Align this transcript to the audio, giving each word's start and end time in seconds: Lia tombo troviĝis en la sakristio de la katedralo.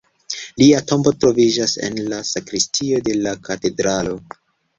Lia 0.61 0.77
tombo 0.91 1.13
troviĝis 1.23 1.75
en 1.89 1.99
la 2.15 2.23
sakristio 2.31 3.03
de 3.11 3.19
la 3.27 3.35
katedralo. 3.51 4.19